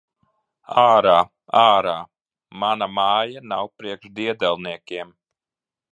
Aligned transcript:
Ārā! 0.83 1.17
Ārā! 1.63 1.93
Mana 2.63 2.89
māja 2.97 3.47
nav 3.53 3.71
priekš 3.79 4.11
diedelniekiem! 4.21 5.17